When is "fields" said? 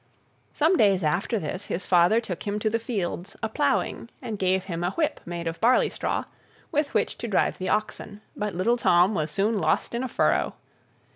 2.79-3.37